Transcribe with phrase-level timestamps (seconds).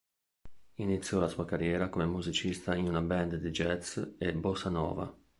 [0.77, 5.15] Iniziò la sua carriera come musicista in una band di jazz e bossa nova.